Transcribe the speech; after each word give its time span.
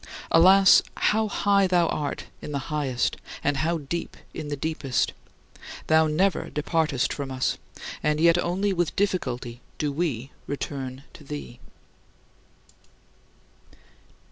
Alas, 0.31 0.81
how 0.97 1.27
high 1.27 1.67
thou 1.67 1.85
art 1.89 2.23
in 2.41 2.51
the 2.51 2.57
highest 2.73 3.17
and 3.43 3.57
how 3.57 3.77
deep 3.77 4.17
in 4.33 4.47
the 4.47 4.55
deepest! 4.57 5.13
Thou 5.85 6.07
never 6.07 6.49
departest 6.49 7.13
from 7.13 7.29
us, 7.29 7.59
and 8.01 8.19
yet 8.19 8.39
only 8.39 8.73
with 8.73 8.95
difficulty 8.95 9.61
do 9.77 9.91
we 9.91 10.31
return 10.47 11.03
to 11.13 11.23
thee. 11.23 11.59